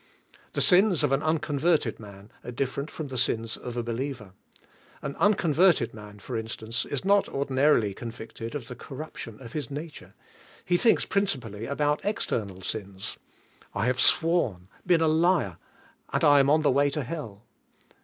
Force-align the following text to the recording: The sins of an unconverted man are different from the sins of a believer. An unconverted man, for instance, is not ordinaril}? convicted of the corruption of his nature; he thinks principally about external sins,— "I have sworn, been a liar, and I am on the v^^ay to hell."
The 0.53 0.61
sins 0.61 1.03
of 1.03 1.11
an 1.11 1.21
unconverted 1.21 1.99
man 1.99 2.31
are 2.43 2.49
different 2.49 2.89
from 2.89 3.09
the 3.09 3.19
sins 3.19 3.55
of 3.55 3.77
a 3.77 3.83
believer. 3.83 4.31
An 5.03 5.15
unconverted 5.17 5.93
man, 5.93 6.17
for 6.17 6.35
instance, 6.35 6.85
is 6.85 7.05
not 7.05 7.27
ordinaril}? 7.27 7.95
convicted 7.95 8.55
of 8.55 8.67
the 8.67 8.73
corruption 8.73 9.39
of 9.39 9.53
his 9.53 9.69
nature; 9.69 10.15
he 10.65 10.75
thinks 10.75 11.05
principally 11.05 11.67
about 11.67 12.01
external 12.03 12.63
sins,— 12.63 13.19
"I 13.75 13.85
have 13.85 13.99
sworn, 14.01 14.69
been 14.87 15.01
a 15.01 15.07
liar, 15.07 15.57
and 16.11 16.23
I 16.23 16.39
am 16.39 16.49
on 16.49 16.63
the 16.63 16.71
v^^ay 16.71 16.91
to 16.93 17.03
hell." 17.03 17.43